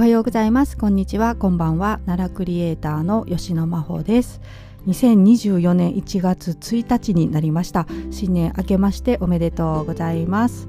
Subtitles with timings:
[0.00, 0.78] おはようございます。
[0.78, 1.36] こんにちは。
[1.36, 2.00] こんばんは。
[2.06, 4.40] 奈良クリエイターの吉野真帆です。
[4.86, 7.86] 2024年1月1日になりました。
[8.10, 10.68] 新年明けましておめでとうございます。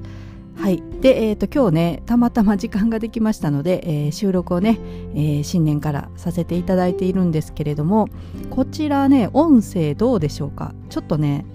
[0.54, 0.82] はい。
[1.00, 4.78] で、えーと、今日ねたまたま時間ができましたので、えー、収録をね、
[5.14, 8.10] えー、新年からさせていただいているんですけれども
[8.50, 10.74] こちらね音声どうでしょうか？
[10.90, 11.46] ちょっとね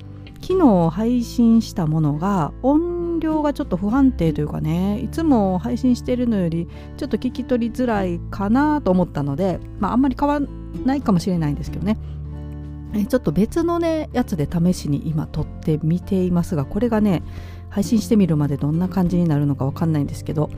[0.41, 2.54] 昨日配信したものが
[3.17, 6.67] 音量がちょっと不安定というかねいつも配信してるのより
[6.98, 10.45] ちょっと聞き取りづらいかなと思ったので、まあ、あんまり変わら
[10.85, 11.98] ないかもしれないんですけどね。
[12.95, 17.22] えちょっと別のねやつで試しに今撮ってみていますがこれがね
[17.70, 20.49] 配信してみるまでどんな感じになるのかわかんないんですけど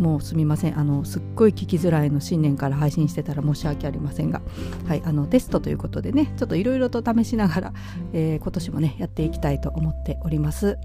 [0.00, 0.78] もうすみません。
[0.78, 4.42] あのすっごい聞きづらいの新年から配信してたら申し訳ありませんが、
[4.86, 7.72] はい、あのテストということでねちょっといろいろと試しながら、
[8.12, 10.76] えー、今年もねやっていきたいと思っております。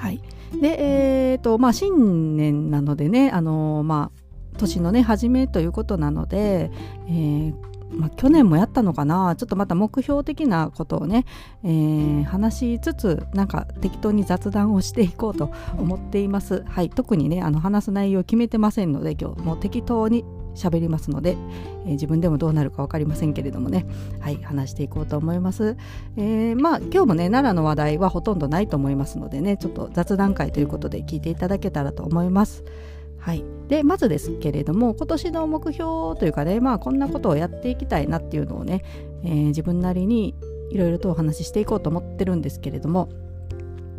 [0.00, 0.22] はい。
[0.60, 6.70] でえーとまあ、新年なのでねあのまあ年のね初めということなので、
[7.06, 7.54] えー、
[7.92, 11.26] まあ、去年もやったのかなちょっとまた目標的なことをね、
[11.62, 16.64] えー、話しつつなんか適当に雑談をしていこうと思っています。
[16.66, 16.88] はい。
[16.88, 21.36] 特にねあの話す内容決めてませんので今日もう適当に喋りますので、
[21.84, 23.86] えー、自分でもどうなるか分かりませんけれどもね。
[24.20, 25.76] はい話していこうと思います、
[26.16, 32.64] えー、まあ今日もね奈良の話題はほとんどないと思いますのでねちょっと雑談会ということで聞いていただけたらと思います。
[33.18, 38.82] はい、でまずですけれども今年の目標というかねまあこんなことをやっていきたいなっていうのをね、
[39.24, 40.34] えー、自分なりに
[40.70, 43.10] いろいろとお話ししていこうと思ってるんですけれども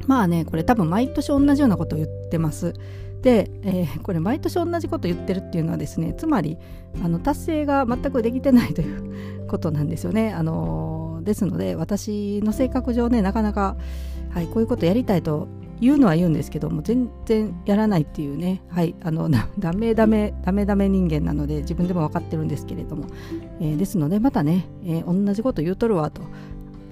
[0.08, 2.73] まあねこれ多分毎年同じようなことを言ってます。
[3.22, 6.58] で、えー、これ毎年同じこと言ってるっていうのはですねつまり
[7.03, 10.33] あの達成が全くできてないということなんですよね。
[10.33, 13.77] あのー、ですので私の性格上ねなかなか、
[14.31, 15.47] はい、こういうことやりたいと
[15.81, 23.08] 言うのは言うんですけども全然やらないっていうねはいあのダメダメダメダメ人間なので自分でも分かってるんですけれども、
[23.59, 26.21] えー、ですのでまたね、えー、同じこと言うとるわと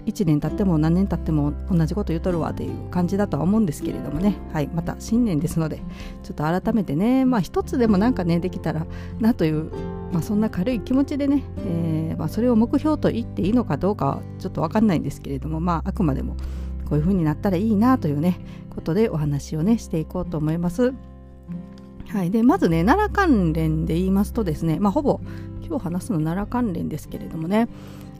[0.06, 5.82] 1年経っても何年経っても同じこと言うとるわという感じだとは思うんですけれどもね、はい、また新年ですので
[6.24, 8.86] ちょっと改めてねまあ一つでもなんかねできたら
[9.20, 9.72] なという、
[10.12, 16.36] まあ、そんな軽い気持ちでね、えーまあ、それを目標と言っていいのかどうかはちょっと分かんないんですけれどもまああくまでも
[16.86, 18.40] こういう風になったらいいなというね
[18.70, 20.94] ことでお話をねしていこうと思います。
[22.10, 25.20] はい、でまずね奈良関連で言いますとですね、まあ、ほぼ
[25.62, 27.70] 今日話すの奈良関連ですけれどもね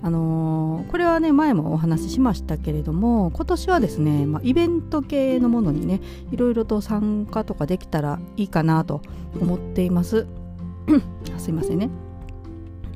[0.02, 6.02] あのー、これはね前もお話ししましたけれども今年はですね、まあ、イベント系のものにね
[6.32, 9.02] いろいろと参加とかできたらいいかなと
[9.40, 10.26] 思っています
[11.38, 11.90] すいませんね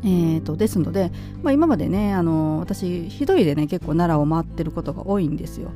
[0.05, 1.11] えーと、ですので、
[1.43, 5.71] まあ、今までねあの私一人でね結構奈良を回ってることが多いんですよ。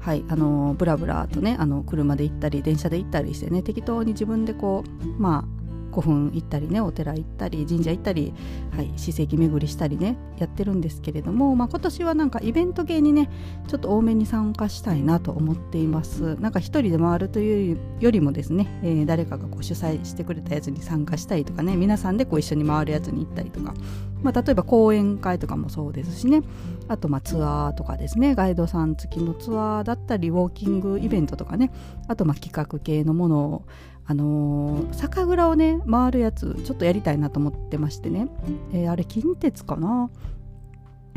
[0.00, 5.57] はい、あのブラブラとねあの車で行ったり電車で行ったりしてね適当に自分でこうまあ
[5.98, 8.32] 古墳行ったりねお寺行ったり神社行ったり、
[8.70, 13.28] はい、史跡巡りしたりねやってるんですけれども、まあ、今年はなんかイベント系にね
[13.66, 16.36] ちょっと多めに参加したいなと思っています。
[16.36, 23.74] なんか一人で回るというよりもですね、えー、誰かがこう主催してくれたやつに参加したりとかね皆さんでこう一緒に回るやつに行ったりとか、
[24.22, 26.42] まあ、例えば講演会とかもそうですしね。
[26.88, 28.34] あとまあツアーとかですね。
[28.34, 31.70] ガイドさん付きのツアーだったりウォーキングイベントとかね。
[32.08, 33.64] あとまあ企画系のものを
[34.06, 38.28] あのー、酒蔵をね回るやつちょっとやりたいなと思ってましてね、
[38.72, 40.10] えー、あれ近鉄かな？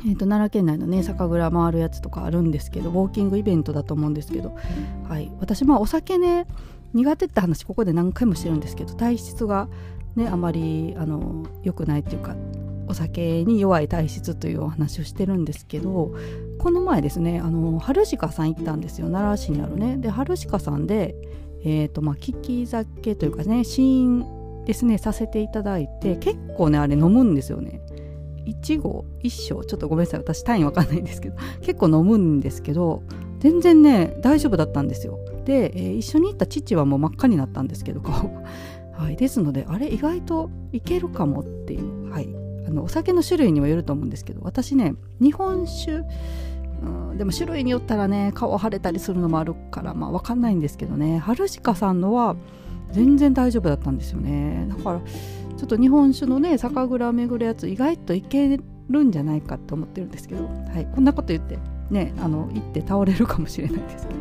[0.04, 4.56] えーと、奈良県内のね酒蔵回るやつとかあるんですけどウォーキングイベントだと思うんですけど、
[5.08, 6.48] はい、私まあお酒ね
[6.94, 9.70] 苦手って話ここで何回もしてるんですけど体質が
[10.16, 12.36] ねあまりあの良くないっていうか
[12.92, 16.14] お酒に弱い体質というお話をしてるんですけど
[16.60, 19.08] この前ですねあの春鹿さん行ったんですよ。
[19.10, 19.98] 奈良市にあるね。
[19.98, 21.16] で春鹿さんで
[21.64, 24.26] えーとまあ、聞き酒というかね試飲
[24.66, 27.82] ですねさせていただいて結構ねあれ飲むんですよね。
[28.46, 30.20] 1合1升ちょっとごめんなさい。
[30.20, 31.38] 私単位わかんないんですけど。
[31.62, 33.04] 結構飲むんですけど
[33.40, 35.20] 全然ね大丈夫だったんですよ。
[35.46, 38.42] で、えー、一緒に行った父はもう真っ赤になったんですけど顔が、
[38.94, 42.01] はい、ですのであれ意外といけるかもっていう、
[42.72, 46.04] あのお酒の種類にもよると思うんですけど私ね日本酒
[46.82, 52.36] うん、でも種類によったらね顔腫れたりするのもあるからまあ分かんないんですけどね春鹿さんのは
[52.92, 54.66] 全然大丈夫だったんですよね。
[54.68, 58.60] だからちょっと日本酒のね酒蔵巡るやつ意外といけ
[58.90, 61.60] るんじゃないかって思ってるんですけど、はい、こんなこと言って
[61.92, 64.20] ねあの行って倒れるかもしれないですけど、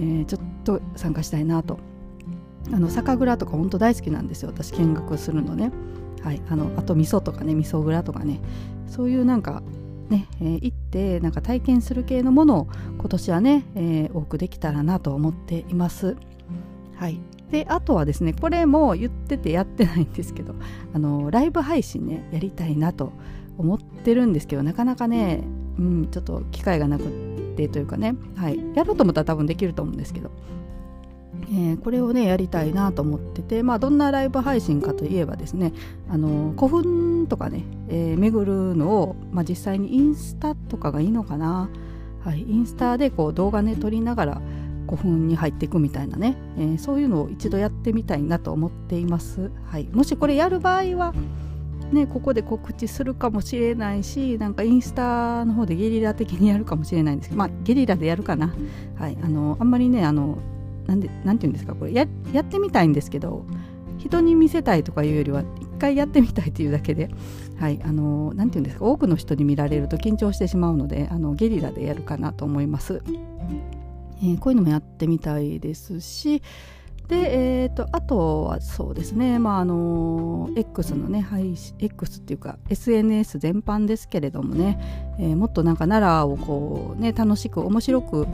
[0.00, 1.78] えー、ちょっと参加したいなと。
[2.72, 5.70] あの酒蔵とか本当大好きなんですよ私見学するのね。
[6.24, 8.40] はいあのあと味噌とかね味噌蔵とかね
[8.88, 9.62] そういうなんか
[10.08, 12.68] ね、えー、行ってなんか体験する系のものを
[12.98, 16.16] 今年はね、えー、多くできたらなと思っています。
[16.96, 20.54] はい、であとはですねこれも言っててやってないんですけど
[20.94, 23.12] あのライブ配信ねやりたいなと
[23.58, 25.42] 思ってるんですけどなかなかね、
[25.78, 30.30] うん、ちょっと機会がなくってというかね、はい、やろうと思ったら多分できると思うんですけど、
[31.50, 35.72] えー、これをねやりたいなと思ってて、まあ、どんなライブ配信かといえばですね
[36.08, 41.68] あの古墳とかね、えー、巡るのを、まあ、実際にインスタとかがいいのかな、
[42.24, 44.42] はい、インスタでこう動画ね撮りながら
[44.86, 49.50] 古墳に入っていくみたいなね、えー、そういうのを一度やってみたいなと思っています。
[49.66, 51.14] はい、もしこれやる場合は
[51.92, 58.54] ね、ここで告知するかもしれないしなんかインスタの方でゲリラ的にやるかもしれないんですけどまあゲリラでやるかな、
[58.98, 60.38] はい、あのあんまりねあの
[60.86, 63.44] なんでなんて言うんですかこれややってみたいんですけど
[63.98, 67.10] 人に見せたいとかいうよりは一回やってみたいというだけで、
[67.58, 73.02] はい、あのなんて言うんですか多くの人に見られると緊張してしまうのであのゲリラでやるかなと思います。
[74.22, 76.42] えー、こういうのもやってみたいですし
[77.08, 88.26] で、えーと、あとはそうですね、まああの X のね配信 X っていうか SNS 全般ですけれどもね、えー、もっとなんか奈良をこうね楽しく面白く、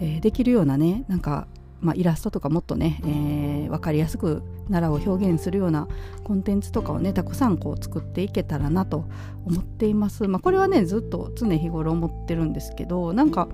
[0.00, 1.48] えー、できるようなねなんか、
[1.84, 5.86] まあ、イラストとかもっとね、えー、分かりやすく奈良を表現するような
[6.24, 9.04] コンテンツとかをねたくさんこう作っていけたらなと
[9.44, 10.26] 思っています。
[10.26, 13.48] まあ、これはねずっと常日頃思ってるんですけどなんか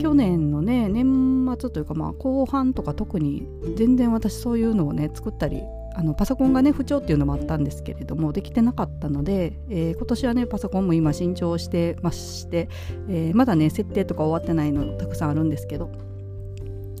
[0.00, 5.62] 去年のね年末というかまあ後半とか特に全然私そういうのをね作ったり
[5.94, 12.68] あのパソコンがね不調っていうのもあったんですけれどもできてなかったので、えー、今年はねパソコンも今新調してまして、
[13.08, 15.90] えー、まだね設定とか終わってないのたくさんあるんですけど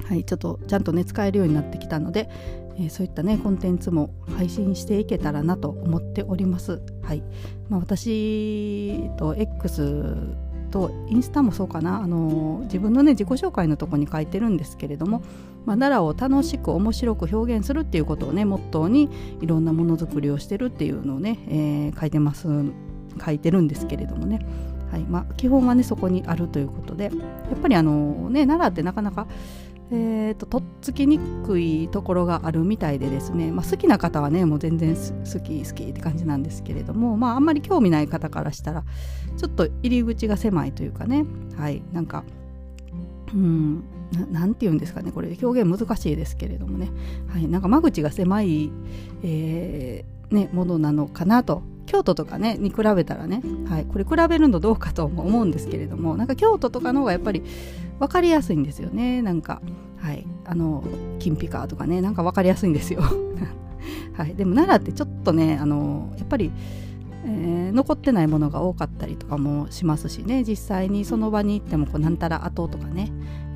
[0.08, 2.30] はいちょっとちゃんとね使えるようになってきたので、
[2.78, 6.80] えー、そういったねコンテンツも配信していけたらなと思っております。
[7.02, 7.22] はい。
[7.68, 10.16] まあ私と X
[10.70, 12.00] とインスタもそうかな。
[12.02, 15.20] あの自分のね自己紹介のとこに書いてるんですけれども、
[15.66, 19.10] まあ、奈良を楽しく面白く表現するっていうことをねモットーに
[19.42, 22.48] いろんなものづくりをしてるっていうのをね、えー、書いてます。
[23.24, 24.38] 書いてるんですけれどもね、
[24.90, 25.02] はい。
[25.02, 29.26] まあ、基本はねそこにあるということでやっぱりあのね奈良ってなかなか
[29.90, 38.84] えーと、とっつきにくいところがあるみたいでですね、まあ、好きな方はねもう全然好き好きって感じなんですけれども、まあ、あんまり興味ない方からしたら
[39.36, 41.24] ちょっと入り口が狭いというかね
[41.56, 42.24] はいなんか
[43.32, 43.84] うん
[44.30, 46.90] なんて言うんですかねこれ表現難しいですけれどもね、
[47.28, 48.70] はい、なんか間口が狭い、
[49.22, 57.42] えーね、ものなのかなと京都とかねに比べたらね、はい、これ比べるのどうかとも思うんですけれどもなんか京都とかの方がやっぱり
[57.98, 59.22] 分かりやすいんですよね。
[59.22, 59.62] なんか
[59.96, 60.84] はいあの
[61.18, 63.02] 金ピカとかねなんか分かりやすいんですよ。
[64.12, 66.52] はい、でも奈良ってちょっとねあのやっぱり、
[67.24, 70.44] えー、残ってないものが多かったりとかもしますしね。
[70.46, 73.10] 実際にその場に行ってもこうなんたら後とかね、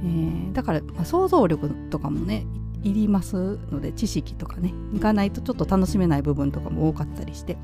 [0.04, 2.46] えー、だから、まあ、想像力とかもね
[2.82, 7.58] いりますので知識とかねいかないとちょっと楽しめない部分とかも多かったりして、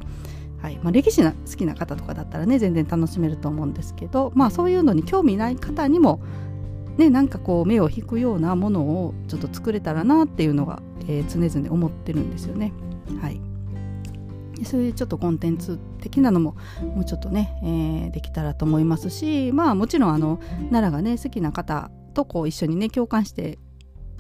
[0.61, 6.21] はいまあ、歴史が好きな方とかだったらね全然楽しめると思うんですけど、まあ、そういうのに興味ない方にも
[6.99, 12.73] ね、なんかこう目を引くようなものをちょっと作れたらなっていうのが、えー、常々思ってるんですよね。
[13.23, 13.41] はい、
[14.65, 20.39] そういうちょっとコンテンツ的なのももうちょっとね、えー、できたらと思いますしまあもちろんあの
[20.71, 23.59] 奈良がね好きな方とこう一緒にね共感して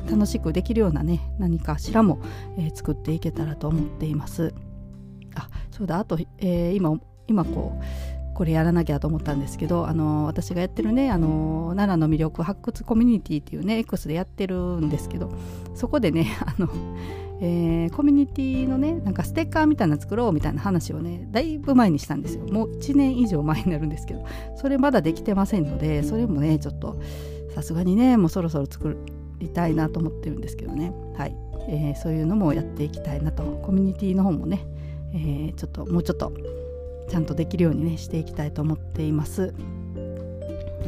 [0.08, 2.20] 楽しくできるようなね何かしらも、
[2.56, 4.54] えー、作っていけたらと思っています。
[5.78, 7.84] そうだあと、えー、今今こう
[8.34, 15.32] これやらなきゃと思ったんですけどあの私がやってるねあの奈良の魅力発掘コミュニティっていうね X でやってるんですけど
[15.74, 16.68] そこでね あの、
[17.40, 22.44] えー、コミュニティのねなんかステッカーみたいな作ろうみたいな話をねだいぶ前にしたんですよ。
[22.52, 24.24] もう1年以上前になるんですけど
[24.56, 26.96] それまだできてませんのでそれもねちょっと
[27.54, 28.96] さすがにねもうそろそろ作
[29.38, 30.92] りたいなと思ってるんですけどね。
[31.16, 31.36] はい、
[31.68, 33.42] えー、そういうのもやっていきたいなと。
[33.62, 34.64] コミュニティの方もね、
[35.14, 36.32] えー、ちょっともうちょっと
[37.08, 39.54] ちゃんとできるようにねしていきたいと思っています。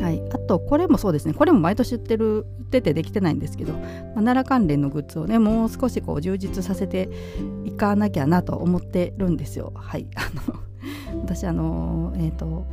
[0.00, 3.82] はい、あとこれもそうですねこれも毎年言ってる言っててできてないんですけど、まあ、
[4.22, 7.10] 奈良関連のグッズをねもう少しこう充実させて
[7.64, 9.72] いかなきゃなと思ってるんですよ。
[9.74, 10.60] はいあの
[11.22, 12.66] 私あのえっ、ー、と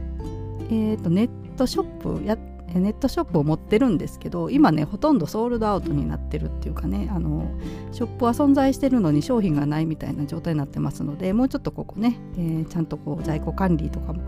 [0.69, 2.37] えっ、ー、とネットショップや
[2.73, 7.49] ネットショップを持ってるんですけど今ねほとんどソールドアウトになってるっていうかねあの
[7.91, 14.21] ショップは存在してるのに商品がないみたいな状態になってますのでもうちょっとここね、えー、ちゃんとこう在庫管理とかも、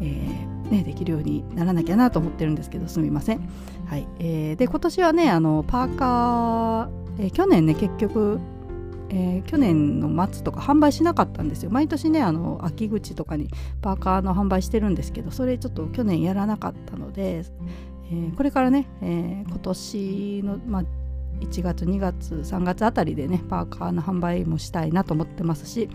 [0.00, 3.48] えー、ね、できるようにならなきゃなと思ってるんですけどすみません。
[3.86, 4.06] はい。
[4.18, 8.38] えー、で今年はねあのパーカー、え去年ね結局
[9.10, 11.70] えー、去年の末とか販売しなかったんですよ。
[11.70, 13.48] 毎年ねあの秋口とかに
[13.82, 17.44] パーカーの販売してるんですけどそれちょっと去年やらなかったので、
[18.10, 20.84] えー、これからね、えー、今年の、まあ、
[21.40, 25.88] 1月2月3月あたりでねパーカーの販売もしたいなと思ってますし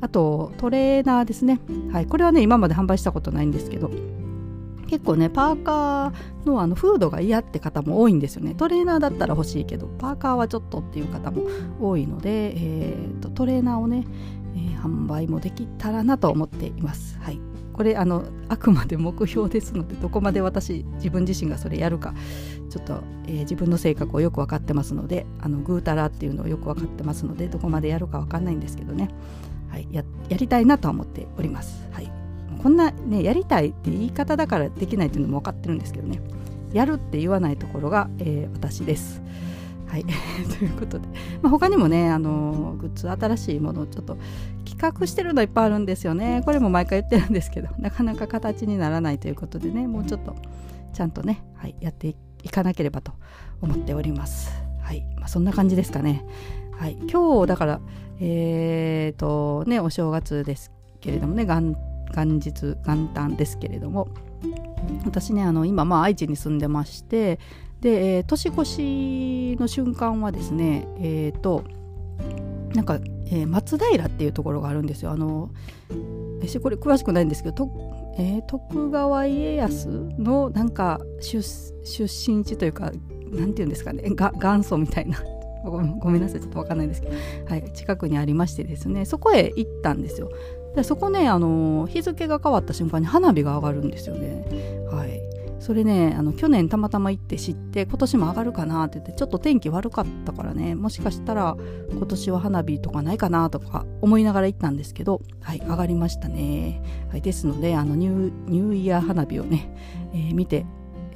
[0.00, 1.60] あとトレーナーですね。
[1.90, 3.90] はいこれはね今まで販売したことないんですけど
[4.88, 8.54] 結構ねパーカーのあのフードが嫌って方も多いんですよね。
[8.54, 11.46] トレーナーだったら欲しいけどパーカーはちょっとっていう方も
[11.80, 14.04] 多いので、えーと、トレーナーをね、
[14.56, 17.18] えー、販売もできたらなと思っています。
[17.20, 17.40] はい。
[17.78, 22.12] これあのあくまで目標ですのでどこまで私自分自身がそれやるか
[22.70, 29.10] ちょっと、えー、自分の性格をよく分かってますのであのぐうたらっていうのをよく分かってますのでどこまでやるか分かんないんですけどね、
[29.70, 31.86] はい、ややりたいなとは思っております。
[31.92, 32.17] はい。
[32.62, 36.20] こんなねやりたいって言い方だからできないっていうのも分かってるんですけどね
[36.72, 39.22] やるって言わないところが、えー、私です。
[39.86, 40.04] はい
[40.58, 41.08] ということで、
[41.40, 44.18] まあ、他にもねあのグッズ新しいものをちょっと
[44.66, 50.36] 企画してるのいっぱいあるんですよねこれも毎回言ってるんですけどなかなか形にならないということでねもうちょっと
[50.92, 53.12] ちゃんとね、はい、やっていかなければと
[53.62, 54.52] 思っております。
[54.80, 56.24] はい、まあ、そんな感じですかね。
[56.72, 57.80] はい、今日だから
[58.20, 61.76] えーとねお正月ですけれどもね元
[62.14, 64.08] 元日元旦ですけれども
[65.04, 67.38] 私ねあの今まあ愛知に住んでまして
[67.80, 71.64] で、えー、年越しの瞬間はですねえっ、ー、と
[72.74, 75.10] なんか、えー、松平っていうところがあるんですよ。
[75.10, 75.50] あの
[76.40, 79.88] 私これ詳しくないんですけどと、えー、徳川家康
[80.18, 81.38] のなんか出
[82.02, 82.92] 身地というか
[83.32, 85.18] なんていうんですかねが元祖みたいな。
[85.64, 87.14] ごめんなさいちょっと分かんないんですけど、
[87.46, 90.30] はい、近くにありましてですねそこへ行ったんですよ。
[90.78, 94.44] でそこねあの日付が変わった瞬間に花火が上がるんですよね。
[94.88, 95.20] はい。
[95.58, 101.56] それねあの去年たまたま行って知って今年も上がるかなって言ってちょっと天気悪かったからねもしかしたら
[101.90, 106.80] 今年は花火とかないかなとか思いながら行ったんですけどはい上がりましたね、
[107.10, 109.74] はい、ですのであのニューイヤー花火をね、
[110.14, 110.64] えー、見て、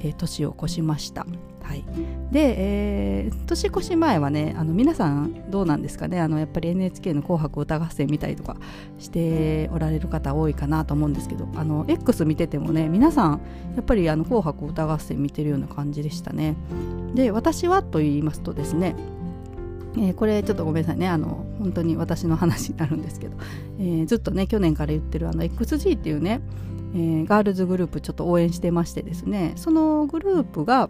[0.03, 1.25] えー、年を越しました。
[1.63, 1.85] はい、
[2.31, 6.19] で、えー、年越し前はねあの皆さんどうなんですかね？
[6.19, 8.57] あのやっぱり NHK の「紅白歌合戦」見たりとか
[8.99, 11.47] しておられる方多いかなと思うんですけど。
[11.55, 13.41] あの X 見ててもね皆さん
[13.75, 16.55] やっぱりあの紅白歌合戦見てるような感じでしたね。
[17.15, 18.95] で私はと言いますとですね
[19.95, 21.07] えー、これちょっとごめんなさいね。
[21.07, 23.37] あの本当に私の話になるんですけど、
[23.79, 26.41] えー、ずっとね去年から言ってるあの XG っていうね、
[26.93, 30.89] えー、ガールズグループちょっと応援してましてですねそのグループが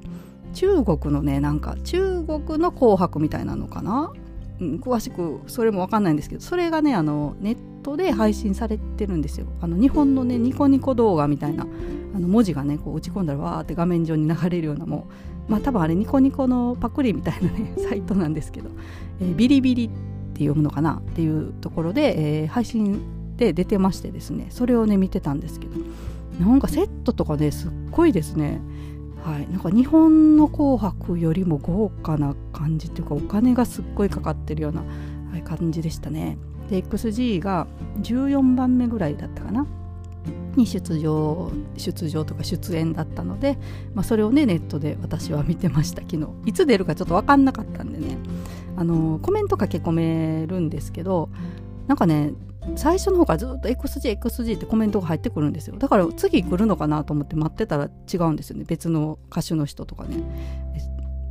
[0.53, 4.11] 中国のねなんか中国の紅白みたいなのかな、
[4.59, 9.47] うん、詳しくそれも分かんないんですけどそれがねあのネットで配信されてるんですよ。
[9.61, 11.67] あの日本のねニコニコ動画みたいな
[12.15, 15.07] あの文字がねこう打ち込んだらわーって画面上に流れるようなも
[15.49, 18.69] うまあ多分あれニコニコのパクリみたいなね サイトなんですけど、
[19.19, 19.89] えー、ビリビリっ
[20.33, 20.95] て読むのかな？
[20.95, 23.01] っていうところで、えー、配信
[23.43, 25.75] で出てましてですねそれをね見てたんですけど
[26.39, 28.61] なんかセットとかねすっごいですね。
[29.23, 34.83] はい、なんか日本の紅白よりも豪華な感じっていうかお金がすっごいかかってるような、
[35.45, 36.37] 感じでしたね。
[36.69, 37.67] で XG が
[38.01, 39.65] 14番目ぐらいだったかな？
[40.55, 43.57] に出場出場とか出演だったので、
[43.93, 46.01] まあ、それをねネットで私は見てました。
[46.01, 46.27] 昨日。
[46.45, 48.17] いつ出るかちょっと分かんなかったんでね。
[48.75, 51.29] あのコメント書き込めるんですけど
[51.87, 52.33] なんかね
[52.75, 55.77] 最初の方からずっと XG、XG ってコメントが入ってくるんですよ。
[55.77, 58.65] だから次来るのかなと思って待ってたら違うんですよね。
[58.67, 60.23] 別の歌手の人とかね。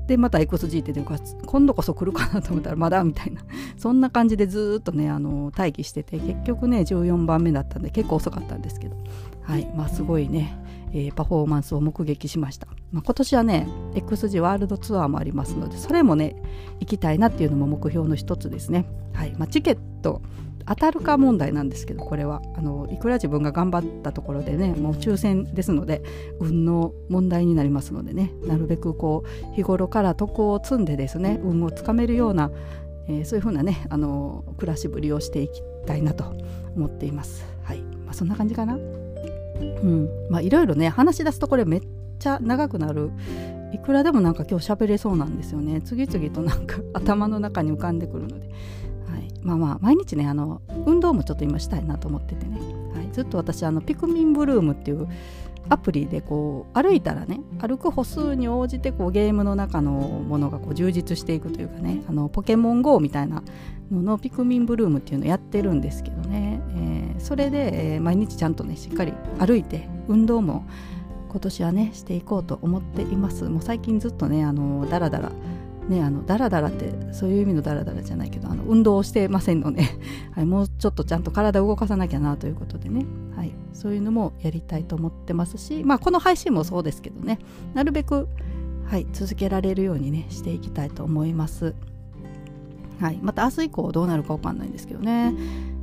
[0.07, 3.43] で、また XG って出るか、今度こそ来るかなと思ったらまだみたいな。
[3.77, 8.97] そんな感じでずっとね、あの、待機してて、結局ね、14番目だったんで結構遅かったんですけど。
[9.43, 9.71] はい。
[9.77, 10.57] まあすごいね、
[10.93, 12.67] えー、パフォーマンスを目撃しました。
[12.91, 16.37] まあ、今年はね、XG ワールドツアーもありますので、それもね、
[16.81, 18.85] 行きたいなっていうのも目標の一つですね。
[19.15, 19.35] はい。
[19.39, 20.21] まあ、チケット、
[20.67, 22.43] 当たるか問題なんですけどこれは。
[22.57, 26.03] あのいくら自分が頑張ったところでねもう抽選ですので
[26.39, 32.51] 運の問題になりますのでねなるべくこう日頃から徳を積んでですね運をつかめるような、
[33.09, 36.25] えー、そういうふうなねあの暮らしぶりをしていきたいなと
[36.77, 37.45] 思っています。
[37.65, 37.81] はい。
[37.81, 38.75] まあ、そんな感じかな。
[38.75, 40.09] うん。
[40.31, 41.83] まあ、いろいろね話し出すとこれめっ
[42.19, 43.11] ちゃ長くなる。
[43.73, 45.81] いくらでもなんか今日喋れそうなんですよね。
[45.81, 48.51] 次々となんか頭の中に浮かんでくるので。
[49.43, 52.59] まあまあ毎日ねあの運動もちょっと今したいなと思っててね、
[52.95, 55.09] はい、ずっと私あのピクミンブルームっていう
[55.69, 63.43] アプリでこう歩いたらね歩く歩数に応じてこうゲームの中のものがこう充実していくというかねあのポケモン GO みたいな
[63.91, 70.67] ののピクミンブルームっていうのをやってるんですけどね、えー、それで、えー、毎日ちゃんとねしっかり歩いて運動も
[71.29, 73.45] 今年はねしていこうと思っています。
[73.45, 75.33] もう最近ずっとねあのだらだら
[75.89, 79.83] ね、あのダラダラってそういう意味のダラダラじゃないけどあの運動をしてませんので、
[80.33, 87.39] はい、もうちょっとちゃんと体を動かさなきゃなということでね、はい、そういうのもやりたいと思ってますし、まあ、この配信もそうですけどね。
[87.75, 88.29] なるべく、
[88.85, 91.75] はい続けられるようにねしていきたいと思います。
[93.01, 95.35] はいまた明日以降どうなるかわかんないんですけどね。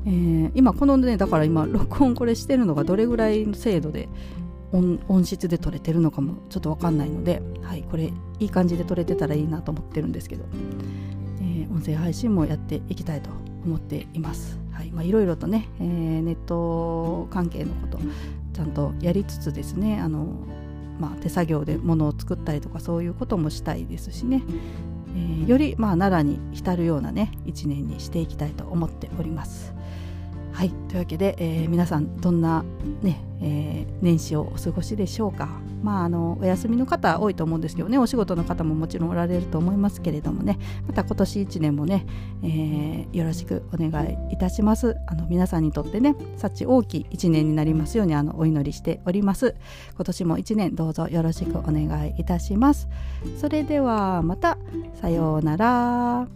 [0.05, 4.07] えー、今このねだから今録音これしてるのがどれぐらいの精度で
[4.71, 10.45] 音音質で撮れてるのかもちょっと分かんないので、はい、これいい感じで撮れてたらいいなと思ってるんですけど、
[11.41, 13.29] えー、音声配信もやっていきたいと
[13.65, 14.59] 思っています。
[14.89, 17.99] いまあ、いろいろとね、えー、ネット関係のこと
[18.53, 20.27] ちゃんとやりつつですねあの、
[20.99, 24.43] まあ、手作業で物を作ったりとかそういうこともしたいですしね、
[25.15, 29.73] えー、より、まあ、奈良に浸るようなね一年にしていきたいと思っております。
[30.59, 30.71] はい。
[30.89, 32.65] というわけで、えー、皆さんどんな、
[33.01, 35.47] ねえー、年始をお過ごしでしょうか。
[35.81, 40.59] まああのお休みの方多いと思うんですけどねお仕事の方ももちろんおられると思いますけれどもね。
[40.85, 42.05] また今年1年もね、
[42.43, 44.97] えー、よろしくお願いいたします。
[45.07, 49.55] あの皆さんにとってね幸大きい1年になりますようにあのお祈りしております。
[49.95, 52.89] 今年も1年どうぞよろしくお願いいたします。
[53.37, 54.57] それではまた。
[54.99, 56.27] さようなら。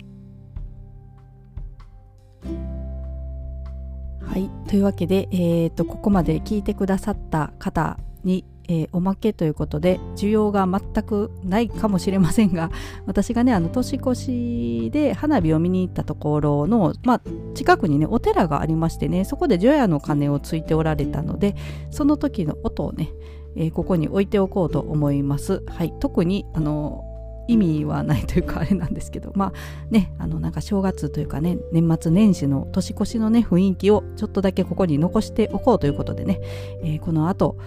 [4.34, 12.72] はい、というわけで、えーと、ここまで聞いてくださった方に、えー、おまけということで需要が全くないかもしれませんが
[13.06, 17.22] 私がねあの年越しで花火を見に行ったところの、まあ、
[17.54, 21.56] 近くにねお寺がありましてねそこで除夜の鐘をついておられたので
[21.92, 23.12] その時の音をね、
[23.56, 25.62] えー、ここに置いておこうと思います。
[25.68, 27.06] はい、特にあの
[27.48, 29.54] 意味はないというかあれなんですけどまあ
[29.90, 36.40] ねあのなんか正月というかね年末年始の年越しのね雰囲気をちょっとだけここに残しておこうということでね、
[36.84, 37.58] えー、この後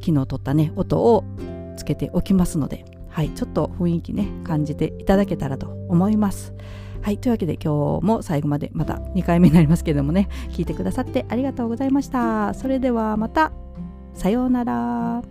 [0.00, 1.24] 昨日撮ったね音を
[1.76, 6.54] つけておきますのではいちょっと雰囲気ね感じていただけたらと思います。
[7.00, 12.54] はいというわけで今日も最後までまた2回目になりますけれどもね聞いてくださってありがとうございました。
[12.54, 13.52] それではまた。
[14.14, 15.22] さようなら。